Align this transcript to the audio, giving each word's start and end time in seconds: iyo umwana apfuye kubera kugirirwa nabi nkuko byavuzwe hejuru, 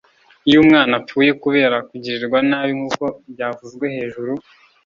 iyo 0.47 0.57
umwana 0.63 0.93
apfuye 0.99 1.31
kubera 1.43 1.75
kugirirwa 1.89 2.37
nabi 2.49 2.71
nkuko 2.77 3.03
byavuzwe 3.33 3.85
hejuru, 3.95 4.31